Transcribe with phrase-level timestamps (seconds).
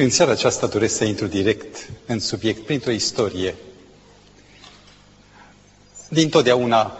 [0.00, 3.54] În seara aceasta doresc să intru direct în subiect printr-o istorie.
[6.08, 6.92] Din totdeauna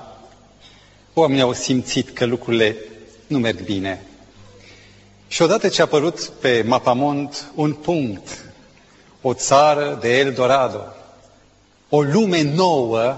[1.14, 2.76] oamenii au simțit că lucrurile
[3.26, 4.04] nu merg bine.
[5.28, 8.44] Și odată ce a apărut pe mapamont un punct,
[9.22, 10.82] o țară de Eldorado,
[11.88, 13.16] o lume nouă,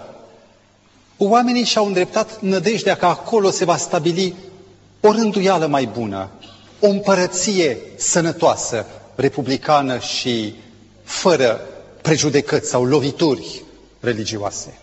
[1.17, 4.35] oamenii și-au îndreptat nădejdea că acolo se va stabili
[5.01, 6.29] o rânduială mai bună,
[6.81, 8.87] o împărăție sănătoasă,
[9.21, 10.55] republicană și
[11.05, 11.61] fără
[12.03, 13.63] prejudecăți sau lovituri
[14.01, 14.79] religioase.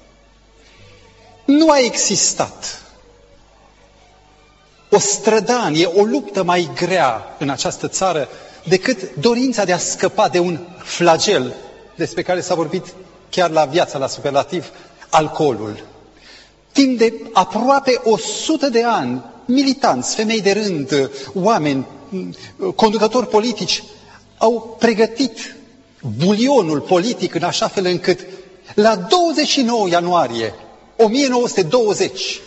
[1.45, 2.81] Nu a existat
[4.90, 8.28] o strădanie, o luptă mai grea în această țară
[8.68, 11.54] decât dorința de a scăpa de un flagel
[11.95, 12.86] despre care s-a vorbit
[13.30, 14.70] chiar la viața la superlativ,
[15.09, 15.84] alcoolul.
[16.72, 21.86] Timp de aproape o sută de ani, militanți, femei de rând, oameni,
[22.76, 23.84] conducători politici,
[24.38, 25.55] au pregătit
[26.18, 28.20] bulionul politic în așa fel încât
[28.73, 30.53] la 29 ianuarie
[30.98, 32.39] 1920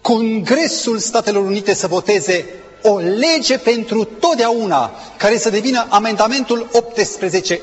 [0.00, 2.44] Congresul Statelor Unite să voteze
[2.82, 7.60] o lege pentru totdeauna, care să devină amendamentul 18,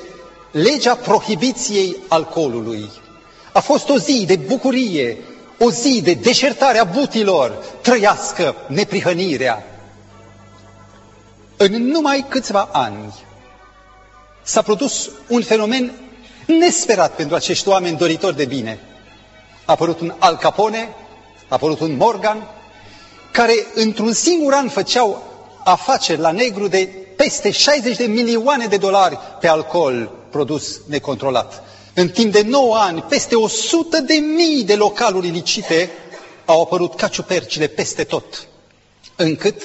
[0.52, 2.90] legea prohibiției alcoolului.
[3.54, 5.18] A fost o zi de bucurie,
[5.60, 7.52] o zi de deșertare a butilor,
[7.82, 9.75] trăiască neprihănirea.
[11.58, 13.14] În numai câțiva ani
[14.44, 15.94] s-a produs un fenomen
[16.46, 18.80] nesperat pentru acești oameni doritori de bine.
[19.66, 20.90] A apărut un Al Capone,
[21.48, 22.48] a apărut un Morgan,
[23.32, 25.24] care într-un singur an făceau
[25.64, 31.64] afaceri la negru de peste 60 de milioane de dolari pe alcool produs necontrolat.
[31.94, 35.90] În timp de 9 ani, peste 100 de mii de localuri ilicite
[36.46, 38.48] au apărut ca ciupercile peste tot,
[39.16, 39.64] încât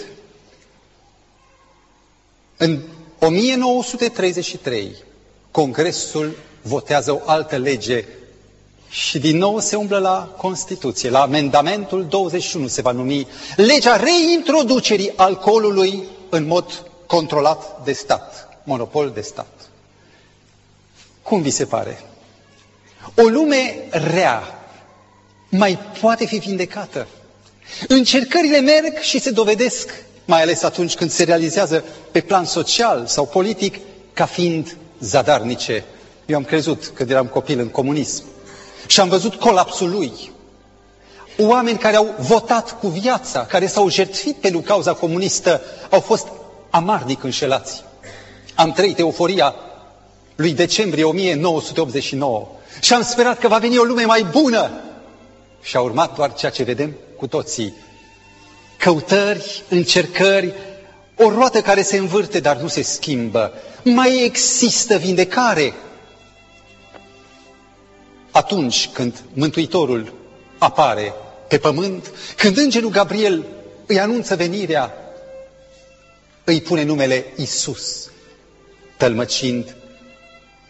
[2.62, 2.80] în
[3.18, 4.94] 1933
[5.50, 8.04] Congresul votează o altă lege
[8.88, 13.26] și din nou se umblă la Constituție, la amendamentul 21 se va numi
[13.56, 19.70] legea reintroducerii alcoolului în mod controlat de stat, monopol de stat.
[21.22, 22.00] Cum vi se pare?
[23.16, 24.42] O lume rea
[25.48, 27.06] mai poate fi vindecată.
[27.88, 29.90] Încercările merg și se dovedesc,
[30.30, 33.74] mai ales atunci când se realizează pe plan social sau politic,
[34.12, 35.84] ca fiind zadarnice.
[36.26, 38.24] Eu am crezut când eram copil în comunism
[38.86, 40.12] și am văzut colapsul lui.
[41.38, 46.26] Oameni care au votat cu viața, care s-au jertfit pentru cauza comunistă, au fost
[46.70, 47.84] amarnic înșelați.
[48.54, 49.54] Am trăit euforia
[50.36, 52.48] lui decembrie 1989
[52.80, 54.70] și am sperat că va veni o lume mai bună.
[55.62, 57.74] Și a urmat doar ceea ce vedem cu toții.
[58.80, 60.54] Căutări, încercări,
[61.16, 63.52] o roată care se învârte, dar nu se schimbă.
[63.82, 65.74] Mai există vindecare,
[68.30, 70.12] atunci când Mântuitorul
[70.58, 71.14] apare
[71.48, 73.44] pe pământ, când Îngerul Gabriel
[73.86, 74.94] îi anunță venirea,
[76.44, 78.10] îi pune numele Isus,
[78.96, 79.76] tălmăcind,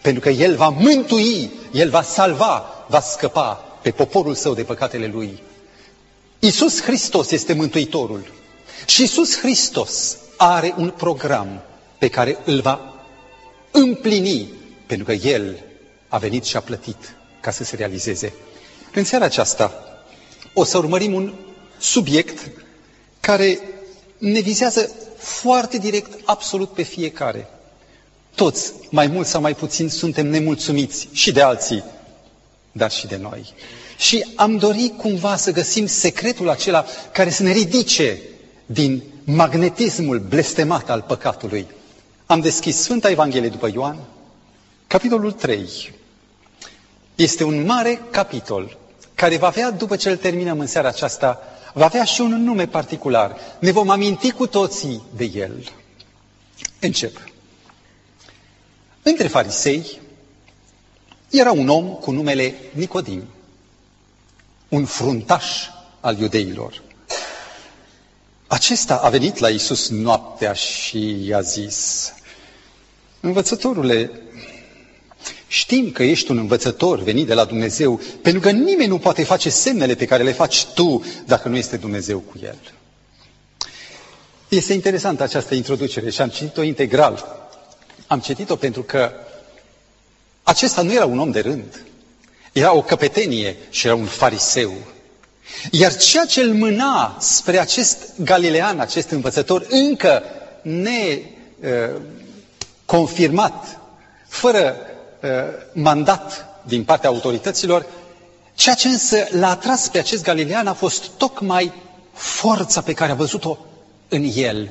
[0.03, 5.07] pentru că El va mântui, El va salva, va scăpa pe poporul său de păcatele
[5.07, 5.43] Lui.
[6.43, 8.33] Isus Hristos este Mântuitorul
[8.87, 11.63] și Isus Hristos are un program
[11.99, 12.95] pe care îl va
[13.71, 14.49] împlini,
[14.87, 15.65] pentru că El
[16.09, 18.33] a venit și a plătit ca să se realizeze.
[18.95, 19.73] În seara aceasta
[20.55, 21.35] o să urmărim un
[21.79, 22.51] subiect
[23.21, 23.59] care
[24.19, 27.49] ne vizează foarte direct absolut pe fiecare.
[28.35, 31.85] Toți, mai mult sau mai puțin, suntem nemulțumiți și de alții,
[32.73, 33.53] dar și de noi.
[34.01, 38.19] Și am dorit cumva să găsim secretul acela care să ne ridice
[38.67, 41.67] din magnetismul blestemat al păcatului.
[42.27, 43.99] Am deschis Sfânta Evanghelie după Ioan,
[44.87, 45.69] capitolul 3,
[47.15, 48.79] este un mare capitol
[49.15, 51.39] care va avea, după ce îl terminăm în seara aceasta,
[51.75, 53.37] va avea și un nume particular.
[53.59, 55.73] Ne vom aminti cu toții de el.
[56.81, 57.17] Încep.
[59.03, 60.01] Între farisei
[61.31, 63.23] era un om cu numele Nicodim,
[64.71, 65.47] un fruntaș
[66.01, 66.83] al iudeilor.
[68.47, 72.13] Acesta a venit la Isus noaptea și i-a zis,
[73.21, 74.11] Învățătorule,
[75.53, 79.49] Știm că ești un învățător venit de la Dumnezeu, pentru că nimeni nu poate face
[79.51, 82.59] semnele pe care le faci tu dacă nu este Dumnezeu cu el.
[84.49, 87.47] Este interesantă această introducere și am citit-o integral.
[88.07, 89.11] Am citit-o pentru că
[90.43, 91.85] acesta nu era un om de rând.
[92.53, 94.73] Era o căpetenie și era un fariseu.
[95.71, 100.23] Iar ceea ce îl mâna spre acest galilean, acest învățător, încă
[100.63, 101.19] ne
[101.61, 102.01] uh,
[102.85, 103.79] confirmat,
[104.29, 104.77] fără
[105.23, 105.29] uh,
[105.73, 107.87] mandat din partea autorităților,
[108.55, 111.73] ceea ce însă l-a atras pe acest galilean a fost tocmai
[112.13, 113.59] forța pe care a văzut-o
[114.09, 114.71] în el.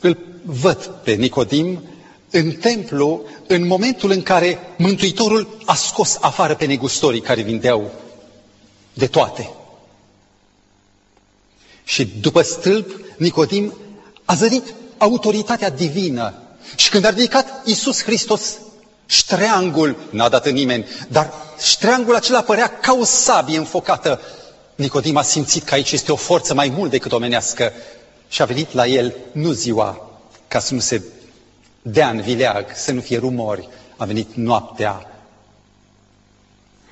[0.00, 1.80] Îl văd pe Nicodim
[2.30, 7.90] în templu, în momentul în care Mântuitorul a scos afară pe negustorii care vindeau
[8.92, 9.50] de toate.
[11.84, 13.74] Și după stâlp, Nicodim
[14.24, 16.34] a zărit autoritatea divină.
[16.76, 18.58] Și când a ridicat Iisus Hristos
[19.06, 24.20] ștreangul, n-a dat în nimeni, dar ștreangul acela părea ca o sabie înfocată.
[24.74, 27.72] Nicodim a simțit că aici este o forță mai mult decât omenească
[28.28, 30.10] și a venit la el nu ziua
[30.48, 31.02] ca să nu se
[31.82, 35.06] dea în vileag, să nu fie rumori, a venit noaptea.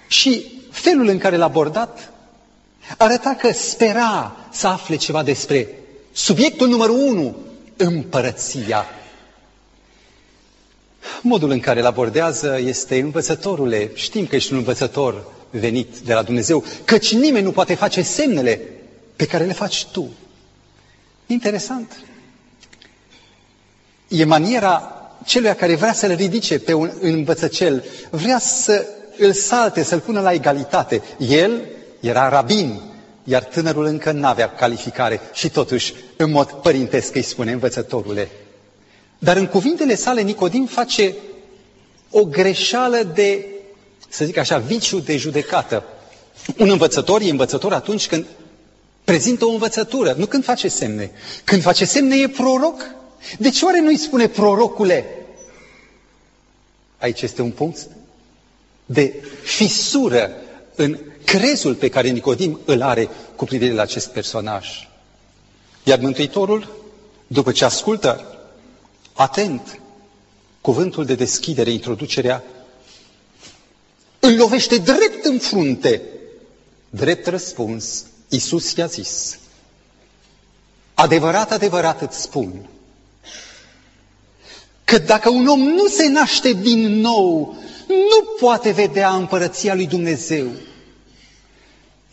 [0.09, 2.11] Și felul în care l-a abordat
[2.97, 5.69] arăta că spera să afle ceva despre
[6.13, 7.37] subiectul numărul unu,
[7.77, 8.85] împărăția.
[11.23, 16.23] Modul în care îl abordează este învățătorule, știm că ești un învățător venit de la
[16.23, 18.61] Dumnezeu, căci nimeni nu poate face semnele
[19.17, 20.09] pe care le faci tu.
[21.27, 22.01] Interesant.
[24.09, 24.91] E maniera
[25.25, 28.87] celui care vrea să-l ridice pe un învățăcel, vrea să
[29.19, 31.03] îl salte, să-l pună la egalitate.
[31.19, 31.63] El
[32.01, 32.81] era rabin,
[33.25, 38.29] iar tânărul încă nu avea calificare și totuși, în mod părintesc, îi spune învățătorule.
[39.19, 41.15] Dar în cuvintele sale, Nicodim face
[42.11, 43.45] o greșeală de,
[44.09, 45.85] să zic așa, viciu de judecată.
[46.59, 48.27] Un învățător e învățător atunci când
[49.05, 51.11] prezintă o învățătură, nu când face semne.
[51.45, 52.95] Când face semne e proroc.
[53.39, 55.27] De ce oare nu-i spune prorocule?
[56.99, 57.89] Aici este un punct
[58.87, 60.31] de fisură
[60.75, 64.89] în crezul pe care Nicodim îl are cu privire la acest personaj.
[65.83, 66.85] Iar Mântuitorul,
[67.27, 68.39] după ce ascultă
[69.13, 69.81] atent
[70.61, 72.43] cuvântul de deschidere, introducerea,
[74.21, 76.03] îl lovește drept în frunte.
[76.91, 79.39] Drept răspuns, Iisus i-a zis,
[80.95, 82.69] adevărat, adevărat îți spun,
[84.87, 87.57] că dacă un om nu se naște din nou,
[87.89, 90.47] nu poate vedea împărăția lui Dumnezeu.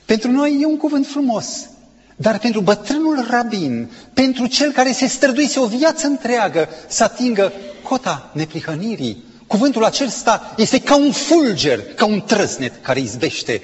[0.05, 1.69] Pentru noi e un cuvânt frumos,
[2.15, 7.51] dar pentru bătrânul rabin, pentru cel care se străduise o viață întreagă să atingă
[7.83, 13.61] cota neprihănirii, cuvântul acesta este ca un fulger, ca un trăsnet care izbește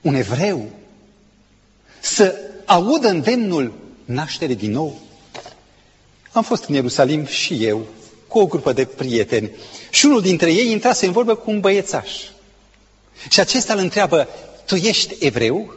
[0.00, 0.68] un evreu
[2.00, 2.34] să
[2.64, 3.72] audă îndemnul
[4.04, 5.00] naștere din nou.
[6.32, 7.86] Am fost în Ierusalim și eu,
[8.26, 9.50] cu o grupă de prieteni,
[9.90, 12.10] și unul dintre ei intrase în vorbă cu un băiețaș.
[13.28, 14.28] Și acesta îl întreabă,
[14.66, 15.74] tu ești evreu?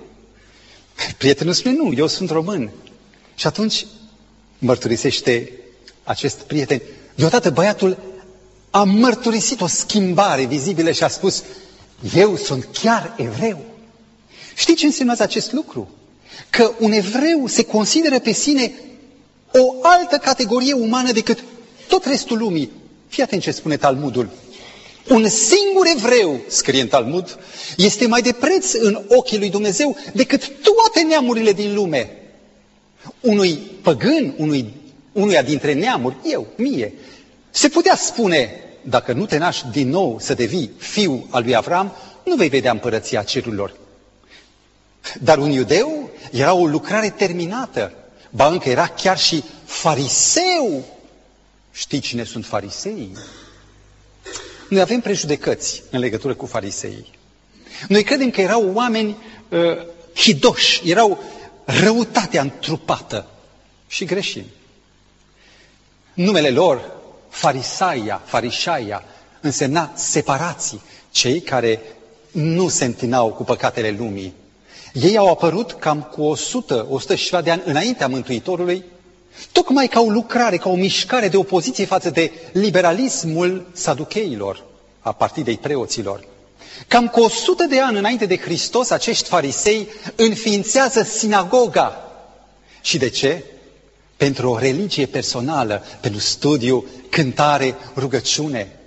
[1.17, 2.69] Prietenul spune, nu, eu sunt român.
[3.35, 3.85] Și atunci
[4.59, 5.51] mărturisește
[6.03, 6.81] acest prieten.
[7.15, 7.97] Deodată băiatul
[8.69, 11.43] a mărturisit o schimbare vizibilă și a spus,
[12.15, 13.65] eu sunt chiar evreu.
[14.55, 15.89] Știți ce înseamnă acest lucru?
[16.49, 18.73] Că un evreu se consideră pe sine
[19.59, 21.43] o altă categorie umană decât
[21.87, 22.71] tot restul lumii.
[23.07, 24.29] Fii atent ce spune Talmudul.
[25.09, 27.37] Un singur evreu, scrie în Talmud,
[27.77, 32.09] este mai de preț în ochii lui Dumnezeu decât toate neamurile din lume.
[33.19, 34.73] Unui păgân, unui,
[35.11, 36.93] unuia dintre neamuri, eu, mie,
[37.49, 41.95] se putea spune, dacă nu te naști din nou să devii fiu al lui Avram,
[42.23, 43.73] nu vei vedea împărăția cerurilor.
[45.21, 47.93] Dar un iudeu era o lucrare terminată.
[48.35, 50.83] Ba încă era chiar și fariseu.
[51.71, 53.11] Știi cine sunt farisei?
[54.69, 57.11] Noi avem prejudecăți în legătură cu farisei.
[57.87, 59.17] Noi credem că erau oameni
[59.49, 59.59] uh,
[60.15, 61.23] hidoși, erau
[61.65, 63.27] răutatea întrupată
[63.87, 64.45] și greșim.
[66.13, 66.91] Numele lor,
[67.29, 69.03] farisaia, farișaia,
[69.41, 71.81] însemna separații, cei care
[72.31, 74.33] nu se întinau cu păcatele lumii.
[75.01, 78.83] Ei au apărut cam cu 100, 100 și ceva de ani înaintea Mântuitorului,
[79.51, 84.63] tocmai ca o lucrare, ca o mișcare de opoziție față de liberalismul saducheilor,
[84.99, 86.23] a partidei preoților.
[86.87, 92.11] Cam cu 100 de ani înainte de Hristos, acești farisei înființează sinagoga.
[92.81, 93.43] Și de ce?
[94.17, 98.79] Pentru o religie personală, pentru studiu, cântare, rugăciune.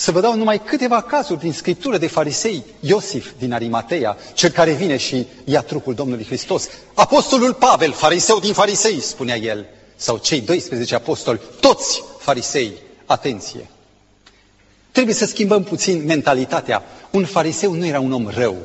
[0.00, 2.64] Să vă dau numai câteva cazuri din scriptură de farisei.
[2.80, 6.68] Iosif din Arimatea, cel care vine și ia trupul Domnului Hristos.
[6.94, 9.66] Apostolul Pavel, fariseu din farisei, spunea el.
[9.96, 12.72] Sau cei 12 apostoli, toți farisei.
[13.06, 13.68] Atenție!
[14.92, 16.82] Trebuie să schimbăm puțin mentalitatea.
[17.10, 18.56] Un fariseu nu era un om rău.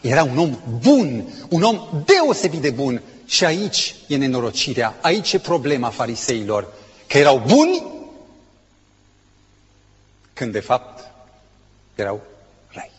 [0.00, 3.02] Era un om bun, un om deosebit de bun.
[3.24, 6.72] Și aici e nenorocirea, aici e problema fariseilor.
[7.06, 7.82] Că erau buni,
[10.42, 11.10] când de fapt
[11.94, 12.20] erau
[12.68, 12.90] răi.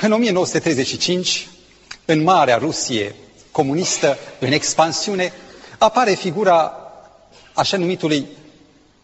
[0.00, 1.48] În 1935,
[2.04, 3.14] în Marea Rusie
[3.50, 5.32] comunistă, în expansiune,
[5.78, 6.72] apare figura
[7.52, 8.26] așa numitului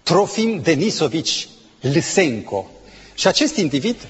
[0.02, 1.48] Trofim Denisovici
[1.80, 2.70] Lysenko.
[3.14, 4.08] Și acest individ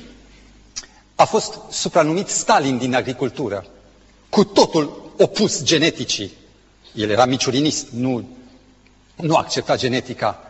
[1.14, 3.66] a fost supranumit Stalin din agricultură,
[4.28, 6.32] cu totul opus geneticii.
[6.94, 8.28] El era miciurinist, nu,
[9.16, 10.47] nu accepta genetica.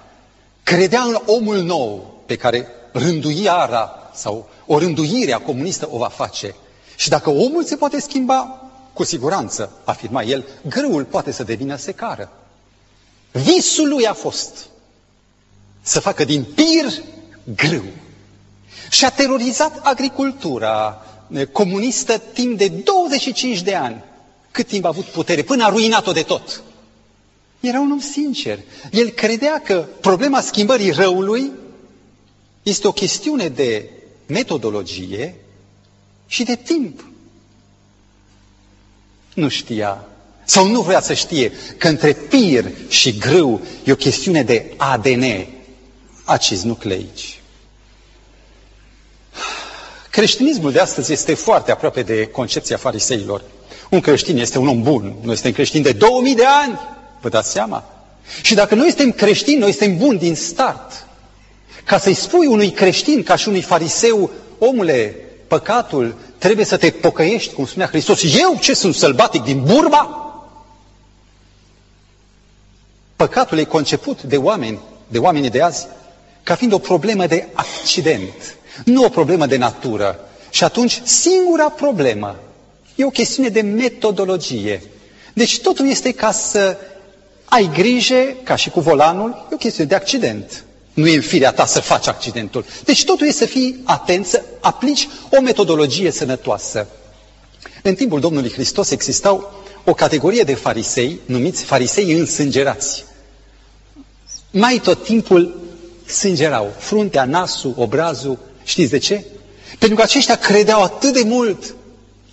[0.68, 6.54] Credea în omul nou pe care rânduiara sau o rânduire a comunistă o va face.
[6.96, 12.32] Și dacă omul se poate schimba, cu siguranță, afirma el, grâul poate să devină secară.
[13.32, 14.66] Visul lui a fost
[15.82, 16.92] să facă din pir
[17.56, 17.84] grâu.
[18.90, 21.02] Și a terorizat agricultura
[21.52, 24.04] comunistă timp de 25 de ani,
[24.50, 26.62] cât timp a avut putere, până a ruinat-o de tot.
[27.60, 28.58] Era un om sincer.
[28.90, 31.50] El credea că problema schimbării răului
[32.62, 33.90] este o chestiune de
[34.26, 35.34] metodologie
[36.26, 37.04] și de timp.
[39.34, 40.04] Nu știa
[40.44, 45.46] sau nu vrea să știe că între pir și grâu e o chestiune de ADN,
[46.24, 47.40] acizi nucleici.
[50.10, 53.42] Creștinismul de astăzi este foarte aproape de concepția fariseilor.
[53.90, 55.14] Un creștin este un om bun.
[55.22, 56.78] Noi suntem creștini de 2000 de ani.
[57.20, 57.84] Vă dați seama?
[58.42, 61.06] Și dacă noi suntem creștini, noi suntem buni din start.
[61.84, 65.14] Ca să-i spui unui creștin, ca și unui fariseu, omule,
[65.46, 68.22] păcatul, trebuie să te pocăiești, cum spunea Hristos.
[68.22, 70.22] Eu ce sunt sălbatic din Burma?
[73.16, 75.86] Păcatul e conceput de oameni, de oamenii de azi,
[76.42, 80.18] ca fiind o problemă de accident, nu o problemă de natură.
[80.50, 82.36] Și atunci, singura problemă
[82.94, 84.82] e o chestiune de metodologie.
[85.34, 86.76] Deci totul este ca să
[87.48, 90.64] ai grijă, ca și cu volanul, e o chestiune de accident.
[90.94, 92.64] Nu e în firea ta să faci accidentul.
[92.84, 96.86] Deci totul este să fii atent, să aplici o metodologie sănătoasă.
[97.82, 99.52] În timpul Domnului Hristos existau
[99.84, 103.04] o categorie de farisei, numiți farisei însângerați.
[104.50, 105.60] Mai tot timpul
[106.06, 108.38] sângerau, fruntea, nasul, obrazul.
[108.64, 109.24] Știți de ce?
[109.78, 111.74] Pentru că aceștia credeau atât de mult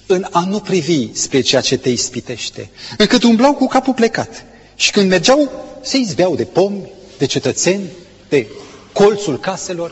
[0.05, 4.45] în a nu privi spre ceea ce te ispitește, încât umblau cu capul plecat.
[4.75, 5.51] Și când mergeau,
[5.81, 7.89] se izbeau de pomi, de cetățeni,
[8.29, 8.47] de
[8.93, 9.91] colțul caselor.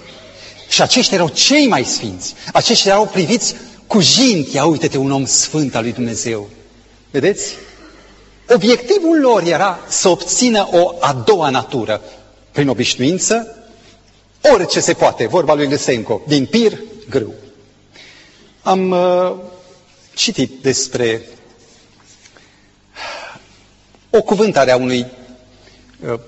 [0.70, 2.34] Și aceștia erau cei mai sfinți.
[2.54, 3.56] Aceștia erau priviți
[3.88, 6.50] cu jintia, uite-te, un om sfânt al lui Dumnezeu.
[7.12, 7.56] Vedeți?
[8.50, 12.02] Obiectivul lor era să obțină o a doua natură,
[12.52, 13.58] prin obișnuință,
[14.54, 17.34] orice se poate, vorba lui Lysenko, din pir, grâu.
[18.62, 19.32] Am uh,
[20.14, 21.22] citit despre
[24.16, 25.06] o cuvântare a unui
[26.00, 26.20] uh,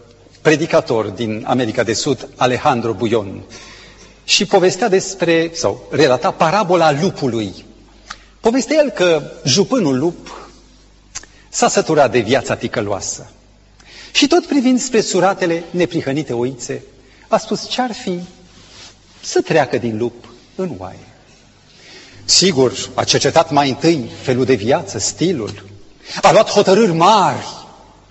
[0.42, 3.44] predicator din America de Sud, Alejandro Buion,
[4.24, 7.66] și povestea despre, sau relata parabola lupului.
[8.40, 10.50] Povestea el că jupânul lup
[11.50, 13.32] s-a săturat de viața ticăloasă.
[14.12, 16.82] Și tot privind spre suratele neprihănite oițe,
[17.28, 18.20] a spus ce-ar fi
[19.22, 21.08] să treacă din lup în oaie.
[22.24, 25.64] Sigur, a cercetat mai întâi felul de viață, stilul,
[26.22, 27.64] a luat hotărâri mari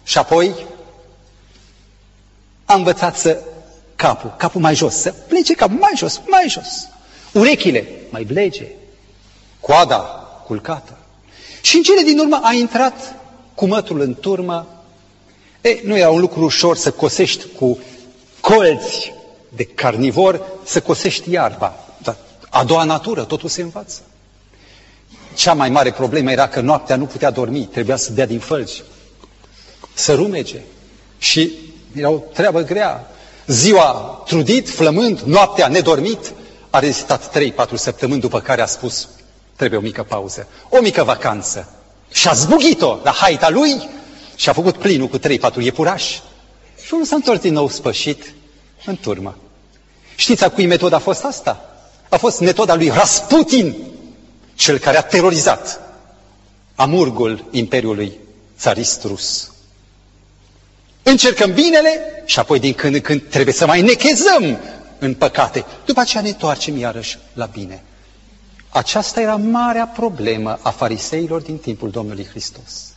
[0.04, 0.54] și apoi
[2.64, 3.42] a învățat să
[3.96, 6.88] capul, capul mai jos, să plece capul mai jos, mai jos.
[7.32, 8.66] Urechile mai blege,
[9.60, 9.98] coada
[10.46, 10.98] culcată.
[11.62, 13.14] Și în cele din urmă a intrat
[13.54, 14.66] cu mătul în turmă.
[15.60, 17.78] E, nu era un lucru ușor să cosești cu
[18.40, 19.12] colți
[19.48, 21.74] de carnivor, să cosești iarba.
[21.98, 22.16] Dar
[22.50, 24.00] a doua natură, totul se învață.
[25.34, 28.82] Cea mai mare problemă era că noaptea nu putea dormi, trebuia să dea din fălci,
[29.94, 30.60] să rumege.
[31.18, 31.52] Și
[31.94, 33.10] era o treabă grea.
[33.46, 36.32] Ziua trudit, flămând, noaptea nedormit,
[36.70, 39.08] a rezistat 3-4 săptămâni după care a spus,
[39.56, 41.68] trebuie o mică pauză, o mică vacanță.
[42.12, 43.88] Și a zbugit-o la haita lui
[44.36, 45.22] și a făcut plinul cu 3-4
[45.60, 46.22] iepurași.
[46.84, 48.34] Și unul s-a întors din nou spășit
[48.86, 49.36] în turmă.
[50.16, 51.74] Știți a cui metoda a fost asta?
[52.08, 53.76] A fost metoda lui Rasputin,
[54.54, 55.80] cel care a terorizat
[56.74, 58.18] amurgul Imperiului
[58.58, 59.52] țarist rus.
[61.06, 64.58] Încercăm binele și apoi din când în când trebuie să mai nechezăm
[64.98, 65.64] în păcate.
[65.84, 67.82] După aceea ne întoarcem iarăși la bine.
[68.68, 72.94] Aceasta era marea problemă a fariseilor din timpul Domnului Hristos.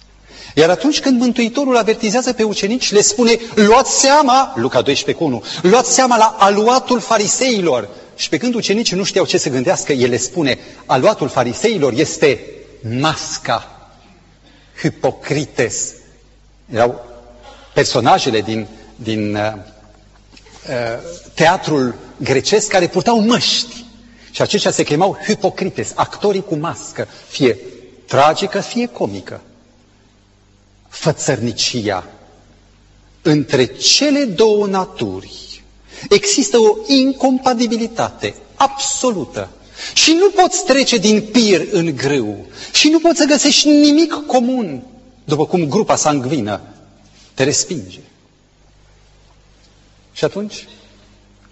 [0.56, 5.44] Iar atunci când Mântuitorul avertizează pe ucenici, le spune, luați seama, Luca 12 cu 1,
[5.62, 7.90] luați seama la aluatul fariseilor.
[8.16, 12.46] Și pe când ucenicii nu știau ce să gândească, el le spune, aluatul fariseilor este
[13.00, 13.90] masca,
[14.82, 15.94] hipocrites.
[16.74, 17.06] Erau
[17.78, 19.54] personajele din, din uh,
[21.34, 23.86] teatrul grecesc care purtau măști.
[24.32, 27.58] Și aceștia se chemau hipocrites, actorii cu mască, fie
[28.06, 29.42] tragică, fie comică.
[30.90, 32.04] Fățărnicia
[33.22, 35.64] între cele două naturi
[36.10, 39.50] există o incompatibilitate absolută.
[39.94, 42.46] Și nu poți trece din pir în grâu.
[42.74, 44.84] Și nu poți să găsești nimic comun,
[45.24, 46.62] după cum grupa sangvină
[47.38, 48.00] te respinge.
[50.14, 50.68] Și atunci,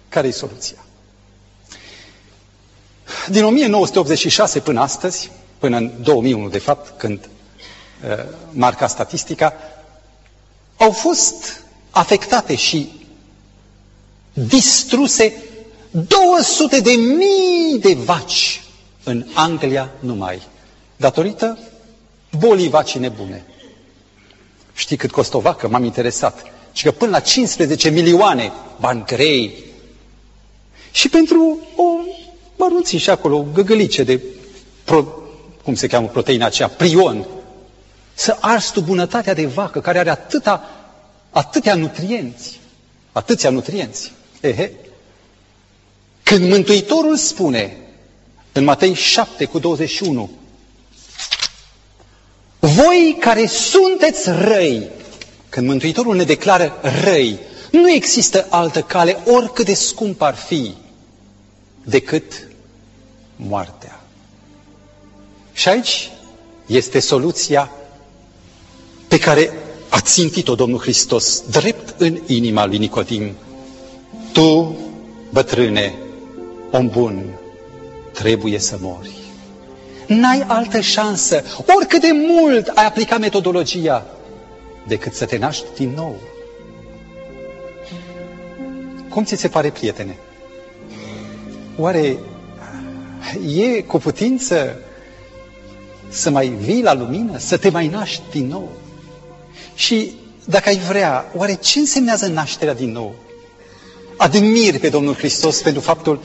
[0.08, 0.84] care e soluția?
[3.28, 9.54] Din 1986 până astăzi, până în 2001 de fapt, când uh, marca statistica,
[10.76, 12.92] au fost afectate și
[14.32, 15.42] distruse
[15.90, 18.62] 200 de mii de vaci
[19.04, 20.42] în Anglia numai,
[20.96, 21.58] datorită
[22.38, 23.44] bolii vacii nebune.
[24.76, 25.68] Știi cât costă o vacă?
[25.68, 26.42] M-am interesat.
[26.72, 29.64] Și că până la 15 milioane bani grei.
[30.90, 31.82] Și pentru o
[32.56, 34.20] mărunții și acolo, o găgălice de,
[34.84, 35.04] pro,
[35.64, 37.26] cum se cheamă proteina aceea, prion,
[38.14, 40.70] să arzi tu bunătatea de vacă care are atâta,
[41.30, 42.60] atâtea nutrienți,
[43.12, 44.12] atâția nutrienți.
[44.40, 44.72] Ehe.
[46.22, 47.76] Când Mântuitorul spune
[48.52, 50.30] în Matei 7 cu 21,
[52.66, 54.88] voi care sunteți răi,
[55.48, 56.72] când Mântuitorul ne declară
[57.04, 57.38] răi,
[57.70, 60.74] nu există altă cale, oricât de scump ar fi,
[61.84, 62.48] decât
[63.36, 64.00] moartea.
[65.52, 66.10] Și aici
[66.66, 67.70] este soluția
[69.08, 69.52] pe care
[69.88, 73.32] a țintit-o Domnul Hristos drept în inima lui Nicodim.
[74.32, 74.76] Tu,
[75.30, 75.94] bătrâne,
[76.70, 77.38] om bun,
[78.12, 79.25] trebuie să mori.
[80.06, 81.42] N-ai altă șansă,
[81.76, 84.06] oricât de mult ai aplicat metodologia,
[84.86, 86.16] decât să te naști din nou.
[89.08, 90.16] Cum ți se pare, prietene?
[91.78, 92.16] Oare
[93.56, 94.78] e cu putință
[96.08, 98.70] să mai vii la lumină, să te mai naști din nou?
[99.74, 100.12] Și
[100.44, 103.14] dacă ai vrea, oare ce însemnează nașterea din nou?
[104.16, 106.20] Admir pe Domnul Hristos pentru faptul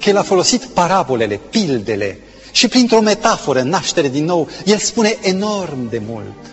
[0.00, 2.18] că El a folosit parabolele, pildele
[2.52, 6.52] și printr-o metaforă, naștere din nou, El spune enorm de mult.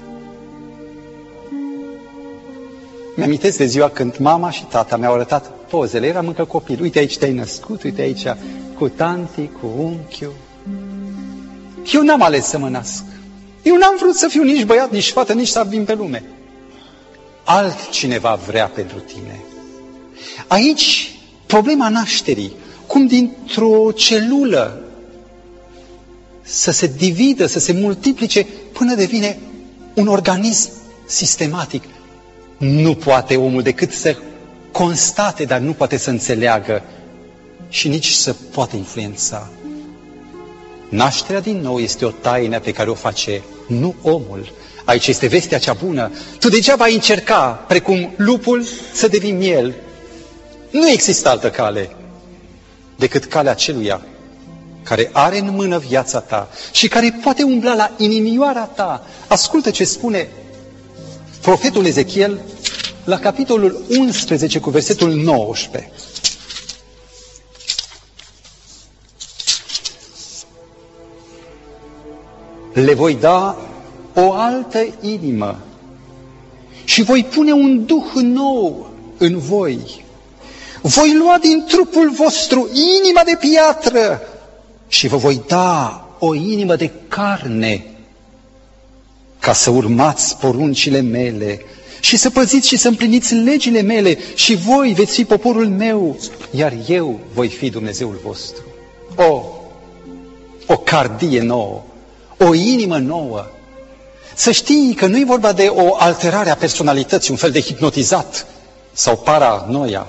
[3.15, 6.81] Mi-amintesc de ziua când mama și tata mi-au arătat pozele, eram încă copil.
[6.81, 8.25] Uite aici te-ai născut, uite aici
[8.77, 10.33] cu tanti, cu unchiul.
[11.93, 13.03] Eu n-am ales să mă nasc.
[13.63, 16.23] Eu n-am vrut să fiu nici băiat, nici fată, nici să vin pe lume.
[17.43, 19.39] Altcineva vrea pentru tine.
[20.47, 22.51] Aici, problema nașterii,
[22.87, 24.88] cum dintr-o celulă
[26.49, 29.39] să se dividă, să se multiplice până devine
[29.93, 30.69] un organism
[31.05, 31.83] sistematic.
[32.57, 34.15] Nu poate omul decât să
[34.71, 36.83] constate, dar nu poate să înțeleagă
[37.69, 39.49] și nici să poată influența.
[40.89, 44.51] Nașterea din nou este o taină pe care o face nu omul.
[44.85, 46.11] Aici este vestea cea bună.
[46.39, 49.73] Tu degeaba ai încerca, precum lupul, să devii miel.
[50.71, 51.89] Nu există altă cale
[52.95, 54.01] decât calea celuia
[54.89, 59.05] care are în mână viața ta și care poate umbla la inimioara ta.
[59.27, 60.29] Ascultă ce spune
[61.41, 62.39] profetul Ezechiel
[63.03, 65.91] la capitolul 11 cu versetul 19.
[72.73, 73.57] Le voi da
[74.13, 75.59] o altă inimă
[76.83, 80.05] și voi pune un duh nou în voi.
[80.81, 82.69] Voi lua din trupul vostru
[83.01, 84.21] inima de piatră
[84.89, 87.85] și vă voi da o inimă de carne
[89.39, 91.61] ca să urmați poruncile mele
[91.99, 96.19] și să păziți și să împliniți legile mele și voi veți fi poporul meu,
[96.51, 98.63] iar eu voi fi Dumnezeul vostru.
[99.15, 99.43] O,
[100.67, 101.81] o cardie nouă,
[102.37, 103.45] o inimă nouă.
[104.35, 108.45] Să știi că nu e vorba de o alterare a personalității, un fel de hipnotizat
[108.93, 110.07] sau paranoia.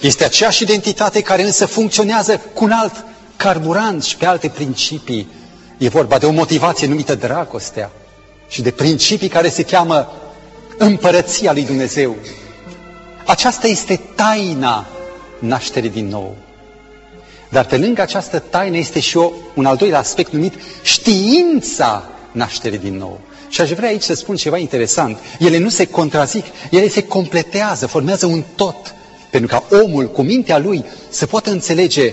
[0.00, 3.04] Este aceeași identitate care însă funcționează cu un alt
[3.38, 5.28] carburant și pe alte principii.
[5.78, 7.90] E vorba de o motivație numită dragostea
[8.48, 10.12] și de principii care se cheamă
[10.78, 12.16] împărăția lui Dumnezeu.
[13.26, 14.86] Aceasta este taina
[15.38, 16.36] nașterii din nou.
[17.50, 22.78] Dar pe lângă această taină este și o, un al doilea aspect numit știința nașterii
[22.78, 23.20] din nou.
[23.48, 25.18] Și aș vrea aici să spun ceva interesant.
[25.38, 28.94] Ele nu se contrazic, ele se completează, formează un tot.
[29.30, 32.12] Pentru ca omul cu mintea lui să poată înțelege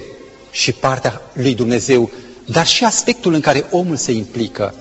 [0.55, 2.09] și partea lui Dumnezeu,
[2.45, 4.73] dar și aspectul în care omul se implică.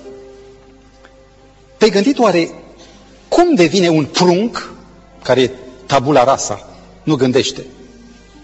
[1.77, 2.49] Te-ai gândit oare
[3.27, 4.73] cum devine un prunc,
[5.23, 5.51] care e
[5.85, 6.69] tabula rasa,
[7.03, 7.65] nu gândește,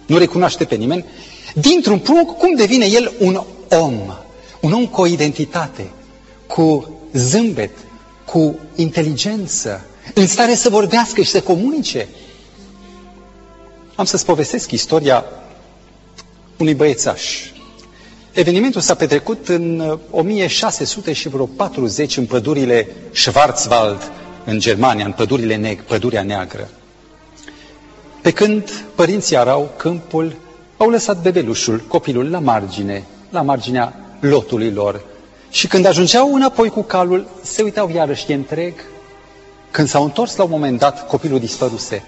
[0.06, 1.06] nu recunoaște pe nimeni,
[1.54, 4.14] dintr-un prunc, cum devine el un om?
[4.62, 5.92] Un om cu o identitate,
[6.48, 7.78] cu zâmbet,
[8.26, 12.08] cu inteligență, în stare să vorbească și să comunice.
[13.96, 15.26] Am să-ți povestesc istoria
[16.62, 17.50] unui băiețaș.
[18.32, 24.12] Evenimentul s-a petrecut în 1640 în pădurile Schwarzwald,
[24.46, 26.70] în Germania, în pădurile neg, pădurea neagră.
[28.22, 30.36] Pe când părinții arau câmpul,
[30.78, 35.02] au lăsat bebelușul, copilul, la margine, la marginea lotului lor.
[35.50, 38.74] Și când ajungeau înapoi cu calul, se uitau iarăși întreg.
[39.72, 42.04] Când s-au întors la un moment dat, copilul dispăruse.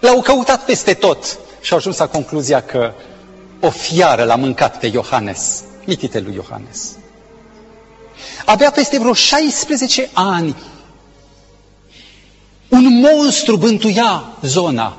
[0.00, 2.92] L-au căutat peste tot și au ajuns la concluzia că
[3.64, 6.90] o fiară l-a mâncat pe Iohannes, mitite lui Iohannes.
[8.44, 10.56] Abia peste vreo 16 ani,
[12.68, 14.96] un monstru bântuia zona.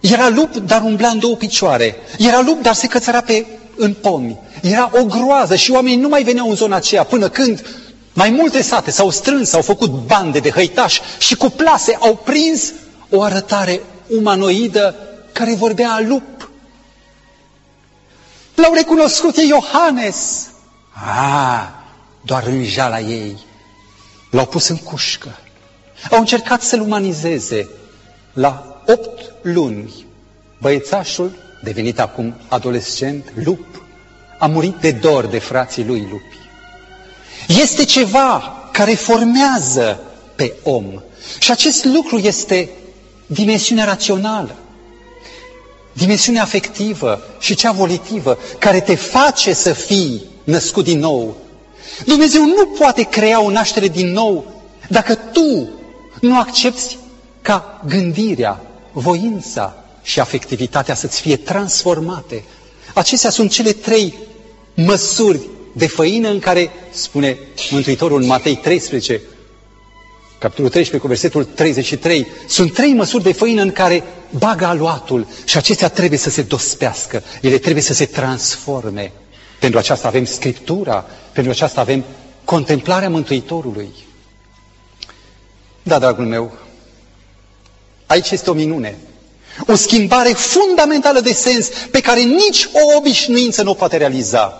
[0.00, 1.96] Era lup, dar umbla în două picioare.
[2.18, 4.38] Era lup, dar se cățăra pe, în pomi.
[4.62, 7.66] Era o groază și oamenii nu mai veneau în zona aceea până când
[8.12, 12.72] mai multe sate s-au strâns, s-au făcut bande de hăitași și cu plase au prins
[13.10, 13.80] o arătare
[14.18, 14.94] umanoidă
[15.32, 16.22] care vorbea a lup.
[18.64, 20.50] L-au recunoscut, e Iohannes.
[20.92, 21.68] Ah,
[22.22, 23.36] doar în jala ei.
[24.30, 25.38] L-au pus în cușcă.
[26.10, 27.68] Au încercat să-l umanizeze.
[28.32, 30.06] La opt luni,
[30.60, 33.82] băiețașul, devenit acum adolescent, lup,
[34.38, 36.38] a murit de dor de frații lui lupi.
[37.60, 40.00] Este ceva care formează
[40.34, 41.00] pe om.
[41.38, 42.70] Și acest lucru este
[43.26, 44.54] dimensiunea rațională,
[45.94, 51.36] dimensiunea afectivă și cea volitivă, care te face să fii născut din nou.
[52.04, 54.44] Dumnezeu nu poate crea o naștere din nou
[54.88, 55.68] dacă tu
[56.20, 56.98] nu accepti
[57.42, 58.60] ca gândirea,
[58.92, 62.44] voința și afectivitatea să-ți fie transformate.
[62.94, 64.14] Acestea sunt cele trei
[64.74, 65.40] măsuri
[65.72, 67.38] de făină în care, spune
[67.70, 69.20] Mântuitorul în Matei 13,
[70.38, 74.02] capitolul 13 cu versetul 33, sunt trei măsuri de făină în care
[74.38, 79.12] bagă aluatul și acestea trebuie să se dospească, ele trebuie să se transforme.
[79.60, 82.04] Pentru aceasta avem Scriptura, pentru aceasta avem
[82.44, 83.88] contemplarea Mântuitorului.
[85.82, 86.52] Da, dragul meu,
[88.06, 88.96] aici este o minune.
[89.66, 94.58] O schimbare fundamentală de sens pe care nici o obișnuință nu o poate realiza.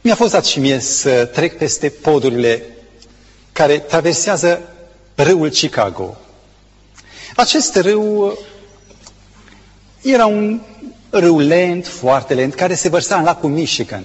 [0.00, 2.64] Mi-a fost dat și mie să trec peste podurile
[3.52, 4.60] care traversează
[5.14, 6.16] râul Chicago.
[7.36, 8.38] Acest râu
[10.02, 10.60] era un
[11.10, 14.04] râu lent, foarte lent, care se vărsa în lacul Michigan.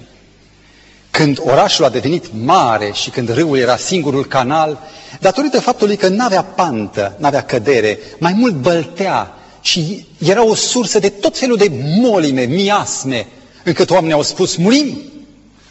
[1.10, 4.78] Când orașul a devenit mare și când râul era singurul canal,
[5.20, 10.54] datorită faptului că nu avea pantă, nu avea cădere, mai mult băltea și era o
[10.54, 13.26] sursă de tot felul de molime, miasme,
[13.64, 15.02] încât oamenii au spus, murim!